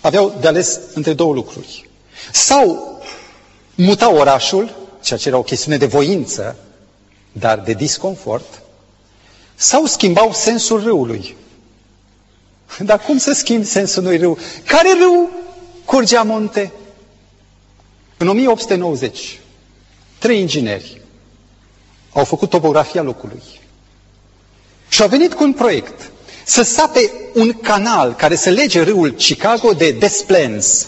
[0.02, 1.90] Aveau de ales între două lucruri.
[2.32, 2.97] Sau
[3.78, 6.56] muta orașul, ceea ce era o chestiune de voință,
[7.32, 8.62] dar de disconfort,
[9.56, 11.36] sau schimbau sensul râului.
[12.80, 14.38] Dar cum să schimbi sensul unui râu?
[14.66, 15.30] Care râu
[15.86, 16.72] curgea munte?
[18.18, 19.40] În 1890,
[20.20, 21.02] trei ingineri
[22.13, 23.42] au făcut topografia locului
[24.90, 26.12] și au venit cu un proiect
[26.46, 30.88] să sape un canal care să lege râul Chicago de Des Plaines.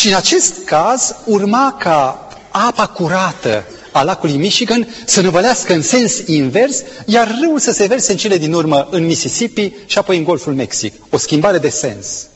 [0.00, 6.18] Și în acest caz urma ca apa curată a lacului Michigan să năvălească în sens
[6.26, 10.24] invers, iar râul să se verse în cele din urmă în Mississippi și apoi în
[10.24, 10.94] Golful Mexic.
[11.10, 12.26] O schimbare de sens.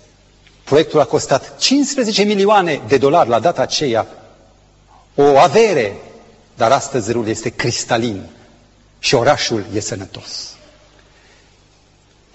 [0.64, 4.06] Proiectul a costat 15 milioane de dolari la data aceea.
[5.14, 5.96] O avere,
[6.56, 8.22] dar astăzi râul este cristalin
[8.98, 10.48] și orașul e sănătos.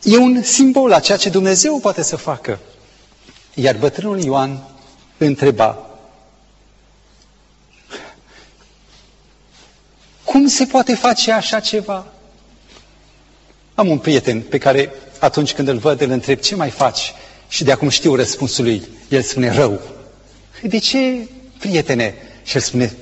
[0.01, 2.59] E un simbol a ceea ce Dumnezeu poate să facă.
[3.53, 4.72] Iar bătrânul Ioan
[5.25, 5.77] întreba,
[10.23, 12.05] cum se poate face așa ceva?
[13.75, 17.13] Am un prieten pe care atunci când îl văd, îl întreb, ce mai faci?
[17.47, 18.83] Și de acum știu răspunsul lui.
[19.09, 19.81] El spune, rău.
[20.61, 22.15] De ce, prietene?
[22.43, 22.93] Și el spune,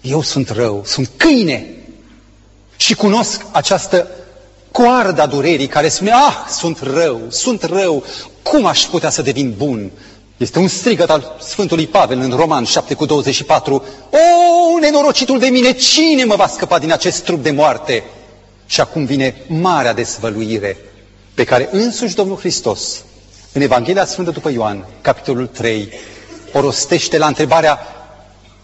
[0.00, 1.66] eu sunt rău, sunt câine.
[2.76, 4.08] Și cunosc această
[4.70, 8.04] coarda durerii care spune, ah, sunt rău, sunt rău,
[8.42, 9.90] cum aș putea să devin bun?
[10.40, 13.84] Este un strigăt al Sfântului Pavel în Roman 7 cu 24.
[14.10, 18.04] O, nenorocitul de mine, cine mă va scăpa din acest trup de moarte?
[18.66, 20.76] Și acum vine marea desvăluire
[21.34, 23.04] pe care însuși Domnul Hristos,
[23.52, 25.88] în Evanghelia Sfântă după Ioan, capitolul 3,
[26.52, 27.78] o rostește la întrebarea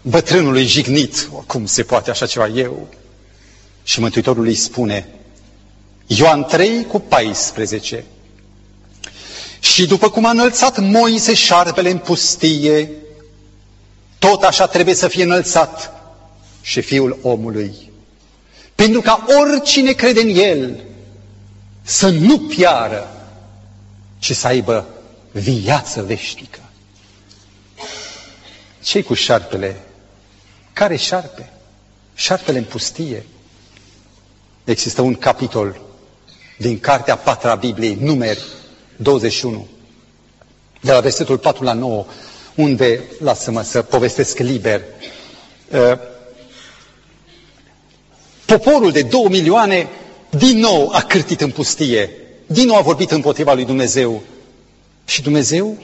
[0.01, 1.29] bătrânului jignit.
[1.47, 2.87] Cum se poate așa ceva eu?
[3.83, 5.07] Și Mântuitorul îi spune,
[6.07, 8.03] Ioan 3 cu 14,
[9.59, 12.89] și după cum a înălțat Moise șarpele în pustie,
[14.19, 15.91] tot așa trebuie să fie înălțat
[16.61, 17.91] și Fiul omului.
[18.75, 20.83] Pentru ca oricine crede în El
[21.81, 23.07] să nu piară,
[24.19, 24.85] ci să aibă
[25.31, 26.59] viață veșnică.
[28.83, 29.81] ce cu șarpele?
[30.73, 31.49] Care șarpe?
[32.13, 33.25] Șarpele în pustie.
[34.63, 35.79] Există un capitol
[36.57, 38.41] din Cartea Patra a Bibliei, numeri
[38.97, 39.67] 21,
[40.81, 42.05] de la versetul 4 la 9,
[42.55, 44.81] unde, lasă-mă să povestesc liber,
[45.71, 45.97] uh,
[48.45, 49.87] poporul de două milioane
[50.29, 52.09] din nou a cârtit în pustie,
[52.45, 54.21] din nou a vorbit împotriva lui Dumnezeu.
[55.05, 55.77] Și Dumnezeu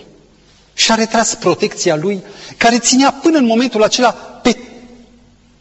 [0.74, 2.24] și-a retras protecția lui,
[2.58, 4.58] care ținea până în momentul acela pe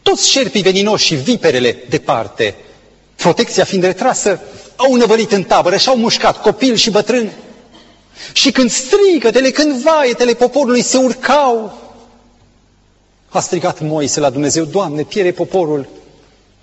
[0.01, 2.55] toți șerpii veninoși și viperele departe.
[3.15, 4.39] Protecția fiind retrasă,
[4.75, 7.31] au năvălit în tabără și au mușcat copil și bătrâni.
[8.33, 11.77] Și când strigătele, când vaietele poporului se urcau,
[13.29, 15.87] a strigat Moise la Dumnezeu, Doamne, piere poporul.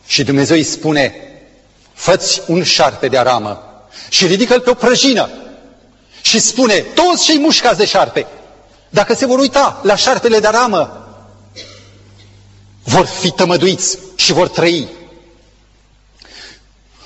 [0.07, 1.15] Și Dumnezeu îi spune,
[1.93, 3.65] făți un șarpe de aramă
[4.09, 5.29] și ridică-l pe o prăjină
[6.23, 8.27] și spune, toți cei mușcați de șarpe,
[8.89, 11.09] dacă se vor uita la șarpele de aramă,
[12.85, 14.89] vor fi tămăduiți și vor trăi.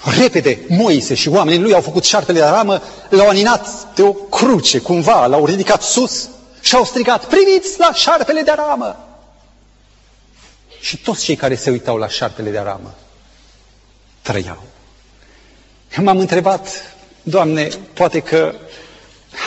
[0.05, 4.79] Repede, Moise și oamenii lui au făcut șarpele de aramă, l-au aninat de o cruce,
[4.79, 6.29] cumva, l-au ridicat sus
[6.61, 9.09] și au strigat, priviți la șarpele de aramă!
[10.81, 12.95] Și toți cei care se uitau la șarpele de aramă
[14.23, 14.63] trăiau.
[15.97, 18.55] M-am întrebat, Doamne, poate că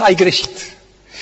[0.03, 0.49] ai greșit.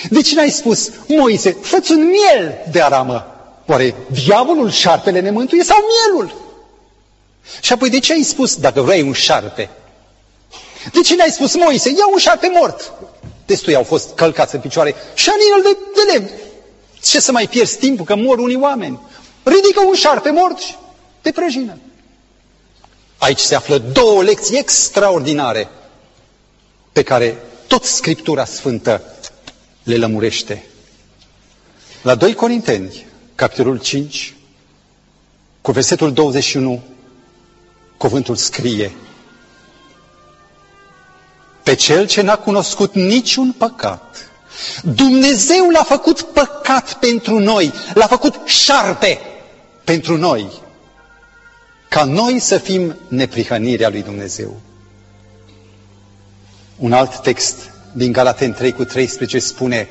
[0.10, 3.26] De ce n-ai spus, Moise, fă un miel de aramă?
[3.66, 6.45] Oare diavolul, șarpele ne mântuie sau mielul?
[7.62, 9.70] Și apoi de ce ai spus, dacă vrei un șarpe?
[10.92, 12.94] De ce n-ai spus, Moise, ia un șarpe mort?
[13.46, 16.30] Destui au fost călcați în picioare și anină de, de lemn.
[17.02, 19.00] Ce să mai pierzi timpul, că mor unii oameni?
[19.44, 20.60] Ridică un șarpe mort
[21.22, 21.78] de prăjină.
[23.18, 25.70] Aici se află două lecții extraordinare
[26.92, 29.02] pe care tot Scriptura Sfântă
[29.84, 30.66] le lămurește.
[32.02, 33.06] La 2 Corinteni,
[33.36, 34.36] capitolul 5,
[35.62, 36.84] cu versetul 21,
[37.98, 38.92] cuvântul scrie
[41.64, 44.30] Pe cel ce n-a cunoscut niciun păcat,
[44.84, 49.20] Dumnezeu l-a făcut păcat pentru noi, l-a făcut șarpe
[49.84, 50.50] pentru noi,
[51.88, 54.60] ca noi să fim neprihănirea lui Dumnezeu.
[56.76, 57.56] Un alt text
[57.92, 59.90] din Galaten 3 cu 13 spune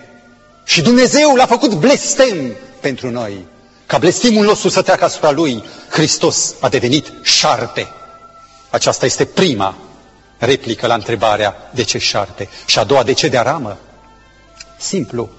[0.65, 3.45] și Dumnezeu l-a făcut blestem pentru noi.
[3.87, 7.89] Ca blestimul nostru să treacă asupra Lui, Hristos a devenit șarpe.
[8.71, 9.77] Aceasta este prima
[10.39, 12.49] replică la întrebarea de ce șarpe.
[12.67, 13.79] Și a doua, de ce de aramă?
[14.79, 15.31] Simplu.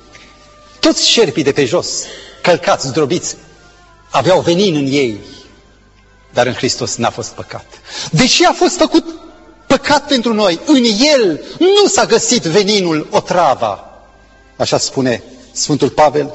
[0.80, 2.04] Toți șerpii de pe jos,
[2.42, 3.36] călcați, zdrobiți,
[4.10, 5.20] aveau venin în ei,
[6.34, 7.66] dar în Hristos n-a fost păcat.
[8.12, 9.06] Deși a fost făcut
[9.68, 10.84] păcat pentru noi, în
[11.18, 14.00] El nu s-a găsit veninul, otrava.
[14.58, 16.34] Așa spune Sfântul Pavel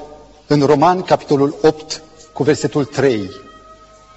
[0.52, 3.30] în Roman, capitolul 8, cu versetul 3.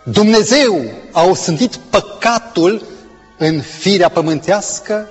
[0.03, 2.85] Dumnezeu a osândit păcatul
[3.37, 5.09] în firea pământească,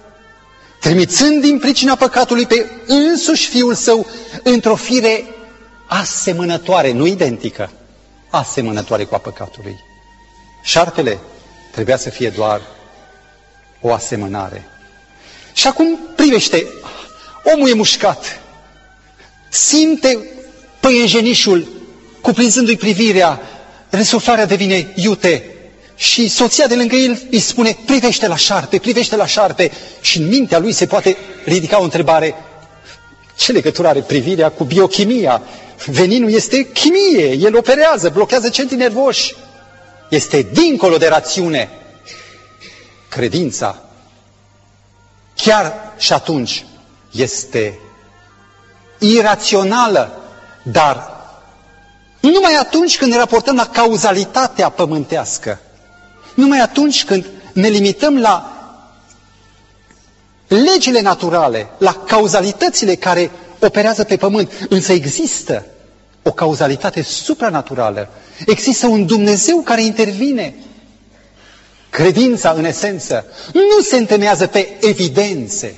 [0.80, 4.06] trimițând din pricina păcatului pe însuși Fiul Său
[4.42, 5.24] într-o fire
[5.87, 7.70] asemănătoare, nu identică,
[8.30, 9.76] asemănătoare cu a păcatului.
[10.62, 11.18] Șarpele
[11.72, 12.61] trebuia să fie doar
[13.80, 14.64] o asemănare.
[15.52, 16.66] Și acum privește,
[17.54, 18.40] omul e mușcat,
[19.48, 20.18] simte
[20.83, 21.66] păienjenișul,
[22.21, 23.40] cuprinzându-i privirea,
[23.90, 25.45] resuflarea devine iute
[25.97, 30.29] și soția de lângă el îi spune, privește la șarpe, privește la șarpe și în
[30.29, 32.35] mintea lui se poate ridica o întrebare,
[33.37, 35.42] ce legătură are privirea cu biochimia?
[35.87, 39.35] Veninul este chimie, el operează, blochează centrii nervoși.
[40.11, 41.71] Este dincolo de rațiune.
[43.09, 43.83] Credința,
[45.35, 46.64] chiar și atunci,
[47.11, 47.79] este
[48.99, 50.21] irațională,
[50.62, 51.20] dar
[52.20, 55.59] numai atunci când ne raportăm la cauzalitatea pământească,
[56.35, 58.53] numai atunci când ne limităm la
[60.48, 65.66] legile naturale, la cauzalitățile care operează pe pământ, însă există
[66.22, 68.09] o cauzalitate supranaturală.
[68.46, 70.55] Există un Dumnezeu care intervine.
[71.90, 75.75] Credința, în esență, nu se întemeiază pe evidențe.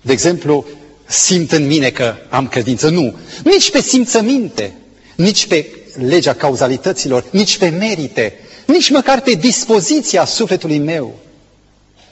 [0.00, 0.64] De exemplu,
[1.06, 2.88] simt în mine că am credință.
[2.88, 3.16] Nu.
[3.44, 4.72] Nici pe simțăminte,
[5.14, 5.66] nici pe
[5.98, 11.14] legea cauzalităților, nici pe merite, nici măcar pe dispoziția sufletului meu,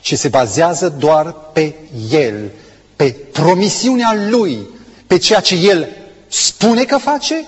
[0.01, 1.75] ci se bazează doar pe
[2.11, 2.51] El,
[2.97, 4.59] pe promisiunea Lui,
[5.07, 5.89] pe ceea ce El
[6.29, 7.45] spune că face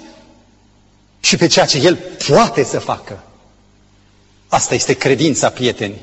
[1.21, 3.23] și pe ceea ce El poate să facă.
[4.49, 6.01] Asta este credința, prieteni.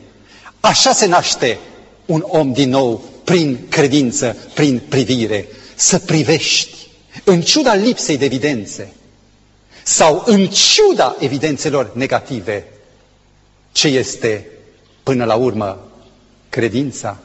[0.60, 1.58] Așa se naște
[2.06, 5.48] un om din nou prin credință, prin privire.
[5.76, 6.88] Să privești,
[7.24, 8.94] în ciuda lipsei de evidențe,
[9.84, 12.66] sau în ciuda evidențelor negative,
[13.72, 14.48] ce este
[15.04, 15.92] până la urmă
[16.50, 17.18] credința.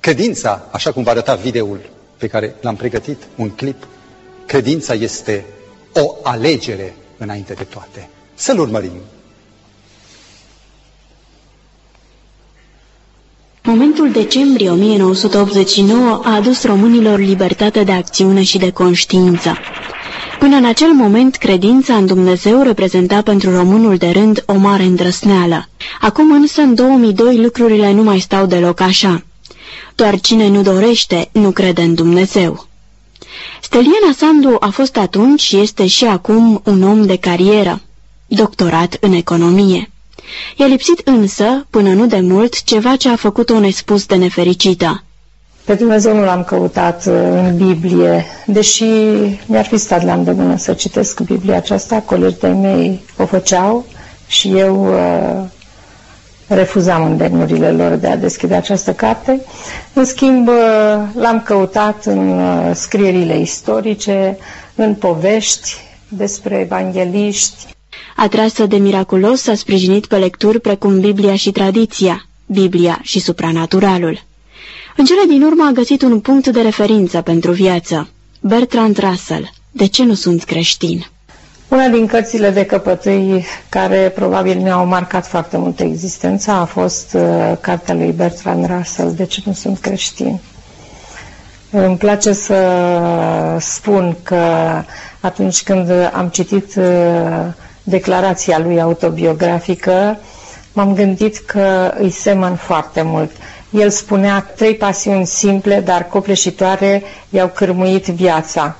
[0.00, 3.86] Credința, așa cum va arăta videoul pe care l-am pregătit, un clip,
[4.46, 5.44] credința este
[5.94, 8.08] o alegere înainte de toate.
[8.34, 8.92] Să-l urmărim.
[13.68, 19.56] Momentul decembrie 1989 a adus românilor libertate de acțiune și de conștiință.
[20.38, 25.68] Până în acel moment, credința în Dumnezeu reprezenta pentru românul de rând o mare îndrăsneală.
[26.00, 29.22] Acum însă, în 2002, lucrurile nu mai stau deloc așa.
[29.94, 32.66] Doar cine nu dorește, nu crede în Dumnezeu.
[33.60, 37.80] Steliana Sandu a fost atunci și este și acum un om de carieră,
[38.26, 39.90] doctorat în economie.
[40.56, 45.02] I-a lipsit însă, până nu de mult, ceva ce a făcut-o nespus de nefericită.
[45.64, 48.84] Pe Dumnezeu nu l-am căutat uh, în Biblie, deși
[49.46, 53.84] mi-ar fi stat la îndemână să citesc Biblia aceasta, colegii de mei o făceau
[54.26, 55.44] și eu uh,
[56.48, 59.40] refuzam îndemnurile lor de a deschide această carte.
[59.92, 60.54] În schimb, uh,
[61.14, 64.38] l-am căutat în uh, scrierile istorice,
[64.74, 65.74] în povești
[66.08, 67.76] despre evangeliști.
[68.16, 74.22] Atrasă de miraculos, s-a sprijinit pe lecturi precum Biblia și tradiția, Biblia și supranaturalul.
[74.96, 78.08] În cele din urmă a găsit un punct de referință pentru viață.
[78.40, 81.06] Bertrand Russell, De ce nu sunt creștin?
[81.68, 87.52] Una din cărțile de căpătâi care probabil mi-au marcat foarte mult existența a fost uh,
[87.60, 90.38] cartea lui Bertrand Russell, De ce nu sunt creștin?
[91.70, 92.56] Îmi place să
[93.60, 94.44] spun că
[95.20, 96.84] atunci când am citit uh,
[97.88, 100.18] declarația lui autobiografică,
[100.72, 103.30] m-am gândit că îi semăn foarte mult.
[103.70, 108.76] El spunea trei pasiuni simple, dar copleșitoare, i-au cârmuit viața.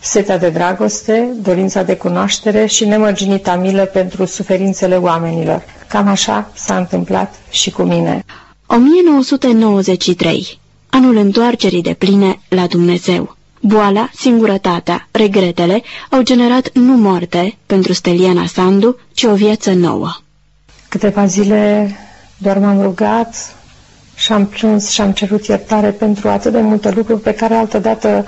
[0.00, 5.62] Setea de dragoste, dorința de cunoaștere și nemărginita milă pentru suferințele oamenilor.
[5.88, 8.24] Cam așa s-a întâmplat și cu mine.
[8.66, 10.58] 1993.
[10.90, 13.36] Anul întoarcerii de pline la Dumnezeu.
[13.68, 20.08] Boala, singurătatea, regretele au generat nu moarte pentru Steliana Sandu, ci o viață nouă.
[20.88, 21.90] Câteva zile
[22.36, 23.54] doar m-am rugat
[24.14, 28.24] și am plâns și am cerut iertare pentru atât de multe lucruri pe care altădată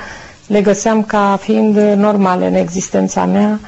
[0.46, 3.60] le găseam ca fiind normale în existența mea.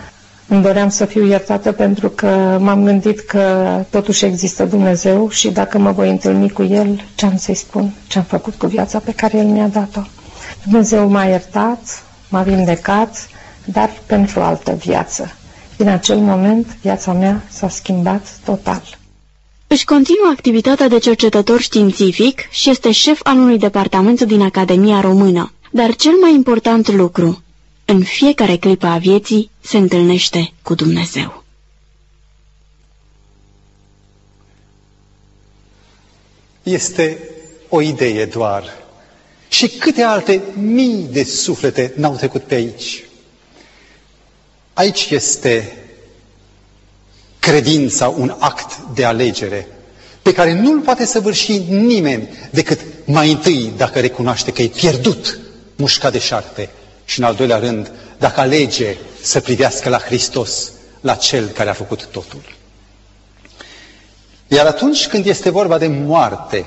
[0.48, 5.78] Îmi doream să fiu iertată pentru că m-am gândit că totuși există Dumnezeu și dacă
[5.78, 9.12] mă voi întâlni cu El, ce am să-i spun, ce am făcut cu viața pe
[9.12, 10.00] care El mi-a dat-o.
[10.64, 13.28] Dumnezeu m-a iertat, m-a vindecat,
[13.64, 15.32] dar pentru altă viață.
[15.76, 18.82] Din acel moment, viața mea s-a schimbat total.
[19.66, 25.52] Își continuă activitatea de cercetător științific și este șef al unui departament din Academia Română.
[25.70, 27.42] Dar cel mai important lucru,
[27.84, 31.44] în fiecare clipă a vieții se întâlnește cu Dumnezeu.
[36.62, 37.18] Este
[37.68, 38.81] o idee doar.
[39.52, 43.04] Și câte alte mii de suflete n-au trecut pe aici.
[44.72, 45.76] Aici este
[47.38, 49.68] credința un act de alegere
[50.22, 55.38] pe care nu-l poate săvârși nimeni decât mai întâi dacă recunoaște că e pierdut,
[55.76, 56.68] mușcat de șarpe
[57.04, 61.72] și în al doilea rând dacă alege să privească la Hristos, la Cel care a
[61.72, 62.42] făcut totul.
[64.48, 66.66] Iar atunci când este vorba de moarte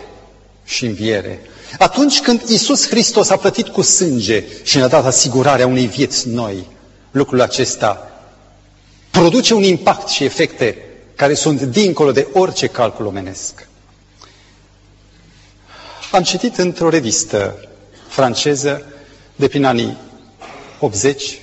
[0.66, 1.40] și înviere,
[1.78, 6.68] atunci când Isus Hristos a plătit cu sânge și ne-a dat asigurarea unei vieți noi,
[7.12, 8.10] lucrul acesta
[9.12, 10.78] produce un impact și efecte
[11.16, 13.68] care sunt dincolo de orice calcul omenesc.
[16.12, 17.56] Am citit într-o revistă
[18.08, 18.86] franceză
[19.36, 19.98] de prin anii
[20.80, 21.40] 80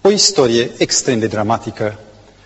[0.00, 1.98] o istorie extrem de dramatică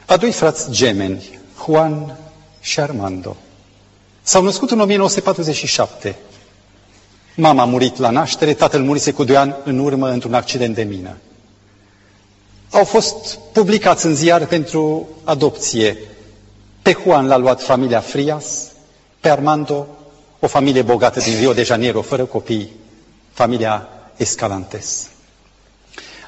[0.07, 2.19] a doi frați gemeni, Juan
[2.61, 3.37] și Armando.
[4.23, 6.17] S-au născut în 1947.
[7.35, 10.83] Mama a murit la naștere, tatăl murise cu doi ani în urmă într-un accident de
[10.83, 11.17] mină.
[12.71, 15.97] Au fost publicați în ziar pentru adopție.
[16.83, 18.71] Pe Juan l-a luat familia Frias,
[19.21, 19.87] pe Armando,
[20.41, 22.73] o familie bogată din Rio de Janeiro, fără copii,
[23.33, 25.07] familia Escalantes.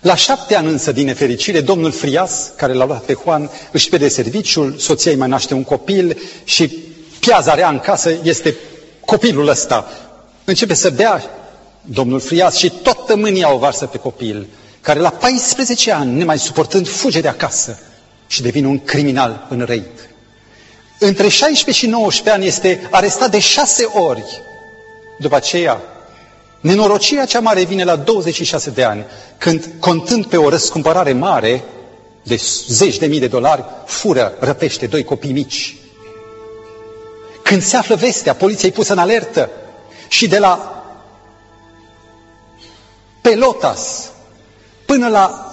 [0.01, 4.09] La șapte ani însă, din nefericire, domnul Frias, care l-a luat pe Juan, își pierde
[4.09, 6.79] serviciul, soția îi mai naște un copil și
[7.21, 8.55] piaza rea în casă este
[9.05, 9.87] copilul ăsta.
[10.45, 11.23] Începe să bea
[11.81, 14.47] domnul Frias și toată mânia o varsă pe copil,
[14.81, 17.79] care la 14 ani, nemai suportând, fuge de acasă
[18.27, 20.09] și devine un criminal înrăit.
[20.99, 24.25] Între 16 și 19 ani este arestat de șase ori.
[25.19, 25.81] După aceea,
[26.61, 29.05] nenorocirea cea mare vine la 26 de ani,
[29.39, 31.65] când, contând pe o răscumpărare mare,
[32.23, 35.77] de zeci de mii de dolari, fură, răpește doi copii mici.
[37.43, 39.51] Când se află vestea, poliția e pusă în alertă
[40.09, 40.83] și de la
[43.21, 44.11] Pelotas
[44.85, 45.49] până la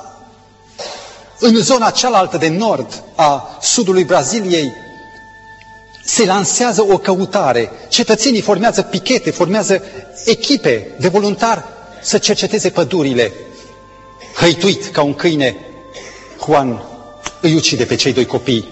[1.39, 4.71] în zona cealaltă de nord a sudului Braziliei,
[6.03, 7.71] se lansează o căutare.
[7.89, 9.83] Cetățenii formează pichete, formează
[10.25, 11.63] echipe de voluntari
[12.01, 13.31] să cerceteze pădurile.
[14.35, 15.55] Hăituit ca un câine,
[16.45, 16.83] Juan
[17.41, 18.67] îi ucide pe cei doi copii,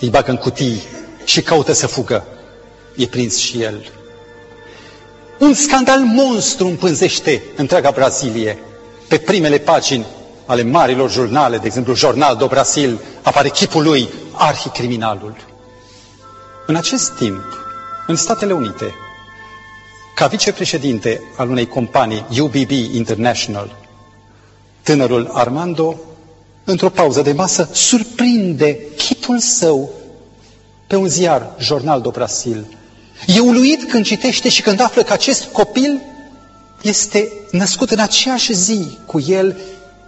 [0.00, 0.82] îi bagă în cutii
[1.24, 2.26] și caută să fugă.
[2.96, 4.01] E prins și el.
[5.42, 8.58] Un scandal monstru împânzește întreaga Brazilie.
[9.08, 10.06] Pe primele pagini
[10.46, 15.36] ale marilor jurnale, de exemplu Jornal do Brasil, apare chipul lui, arhicriminalul.
[16.66, 17.44] În acest timp,
[18.06, 18.94] în Statele Unite,
[20.14, 23.76] ca vicepreședinte al unei companii, UBB International,
[24.82, 26.00] tânărul Armando,
[26.64, 29.90] într-o pauză de masă, surprinde chipul său
[30.86, 32.66] pe un ziar, Jornal do Brasil.
[33.26, 36.00] E uluit când citește și când află că acest copil
[36.82, 39.56] este născut în aceeași zi cu el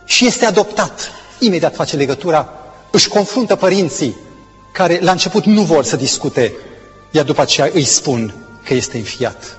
[0.05, 1.11] și este adoptat.
[1.39, 2.53] Imediat face legătura,
[2.91, 4.17] își confruntă părinții
[4.73, 6.53] care la început nu vor să discute,
[7.11, 8.35] iar după aceea îi spun
[8.65, 9.59] că este înfiat.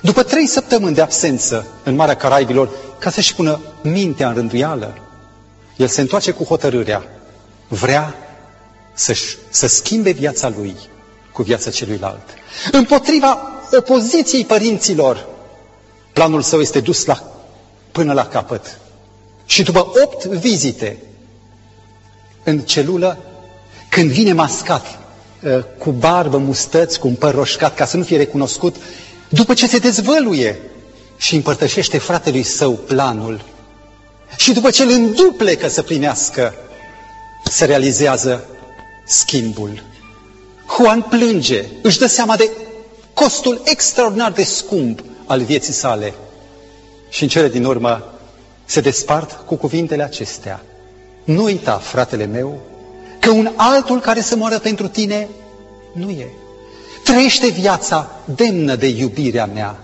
[0.00, 4.98] După trei săptămâni de absență în Marea Caraibilor, ca să-și pună mintea în rânduială,
[5.76, 7.02] el se întoarce cu hotărârea,
[7.68, 8.14] vrea
[8.94, 9.14] să,
[9.50, 10.76] să schimbe viața lui
[11.32, 12.22] cu viața celuilalt.
[12.72, 13.38] Împotriva
[13.78, 15.26] opoziției părinților,
[16.12, 17.22] planul său este dus la,
[17.92, 18.78] până la capăt.
[19.46, 20.96] Și după opt vizite
[22.44, 23.18] în celulă,
[23.88, 24.98] când vine mascat,
[25.42, 28.76] uh, cu barbă, mustăți, cu un păr roșcat, ca să nu fie recunoscut,
[29.28, 30.58] după ce se dezvăluie
[31.16, 33.44] și împărtășește fratelui său planul,
[34.36, 36.54] și după ce îl înduplecă să primească,
[37.44, 38.44] se realizează
[39.06, 39.82] schimbul.
[40.76, 42.50] Juan plânge, își dă seama de
[43.14, 46.14] costul extraordinar de scump al vieții sale
[47.08, 48.12] și în cele din urmă
[48.64, 50.62] se despart cu cuvintele acestea.
[51.24, 52.60] Nu uita, fratele meu,
[53.20, 55.28] că un altul care să moară pentru tine
[55.92, 56.28] nu e.
[57.04, 59.76] Trăiește viața demnă de iubirea mea.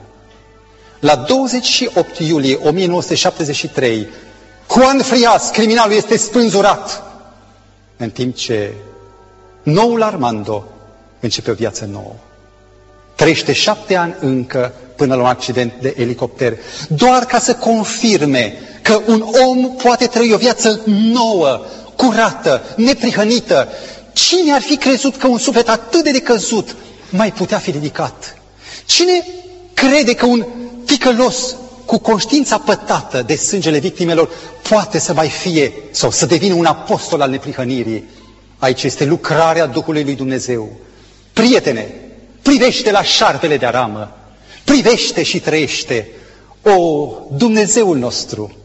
[1.00, 4.08] La 28 iulie 1973,
[4.70, 7.02] Juan Frias, criminalul, este spânzurat,
[7.96, 8.72] în timp ce
[9.62, 10.64] noul Armando
[11.20, 12.14] începe o viață nouă.
[13.14, 16.56] Trăiește șapte ani încă până la un accident de elicopter,
[16.88, 21.60] doar ca să confirme că un om poate trăi o viață nouă,
[21.96, 23.68] curată, neprihănită.
[24.12, 26.76] Cine ar fi crezut că un suflet atât de decăzut
[27.10, 28.36] mai putea fi ridicat?
[28.86, 29.26] Cine
[29.74, 30.46] crede că un
[30.84, 34.30] ticălos cu conștiința pătată de sângele victimelor
[34.68, 38.08] poate să mai fie sau să devină un apostol al neprihănirii?
[38.58, 40.72] Aici este lucrarea Duhului lui Dumnezeu.
[41.38, 41.94] Prietene,
[42.42, 44.16] privește la șarpele de aramă,
[44.64, 46.08] privește și trăiește.
[46.62, 48.56] O, Dumnezeul nostru,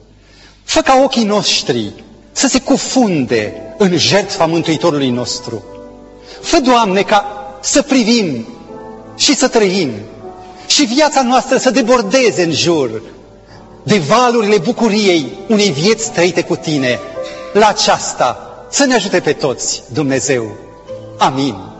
[0.63, 1.93] fă ca ochii noștri
[2.31, 5.63] să se cufunde în jertfa Mântuitorului nostru.
[6.41, 8.47] Fă, Doamne, ca să privim
[9.15, 9.91] și să trăim
[10.67, 13.01] și viața noastră să debordeze în jur
[13.83, 16.99] de valurile bucuriei unei vieți trăite cu Tine.
[17.53, 20.51] La aceasta să ne ajute pe toți Dumnezeu.
[21.17, 21.72] Amin.